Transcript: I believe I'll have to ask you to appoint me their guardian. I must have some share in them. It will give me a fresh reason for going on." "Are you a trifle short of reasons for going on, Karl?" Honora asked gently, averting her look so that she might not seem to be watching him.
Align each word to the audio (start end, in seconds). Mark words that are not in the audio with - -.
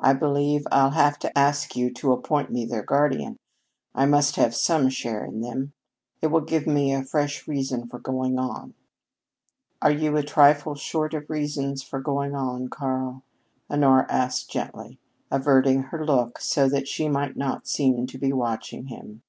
I 0.00 0.14
believe 0.14 0.66
I'll 0.72 0.90
have 0.90 1.16
to 1.20 1.38
ask 1.38 1.76
you 1.76 1.92
to 1.92 2.10
appoint 2.10 2.50
me 2.50 2.64
their 2.64 2.82
guardian. 2.82 3.36
I 3.94 4.04
must 4.04 4.34
have 4.34 4.52
some 4.52 4.88
share 4.88 5.24
in 5.24 5.42
them. 5.42 5.74
It 6.20 6.26
will 6.32 6.40
give 6.40 6.66
me 6.66 6.92
a 6.92 7.04
fresh 7.04 7.46
reason 7.46 7.86
for 7.86 8.00
going 8.00 8.36
on." 8.36 8.74
"Are 9.80 9.92
you 9.92 10.16
a 10.16 10.24
trifle 10.24 10.74
short 10.74 11.14
of 11.14 11.30
reasons 11.30 11.84
for 11.84 12.00
going 12.00 12.34
on, 12.34 12.66
Karl?" 12.68 13.22
Honora 13.70 14.06
asked 14.10 14.50
gently, 14.50 14.98
averting 15.30 15.82
her 15.84 16.04
look 16.04 16.40
so 16.40 16.68
that 16.68 16.88
she 16.88 17.08
might 17.08 17.36
not 17.36 17.68
seem 17.68 18.08
to 18.08 18.18
be 18.18 18.32
watching 18.32 18.86
him. 18.88 19.22